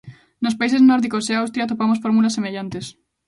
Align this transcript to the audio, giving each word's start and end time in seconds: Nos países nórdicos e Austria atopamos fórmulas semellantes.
Nos 0.43 0.57
países 0.59 0.85
nórdicos 0.89 1.25
e 1.31 1.33
Austria 1.35 1.63
atopamos 1.65 2.01
fórmulas 2.03 2.35
semellantes. 2.37 2.85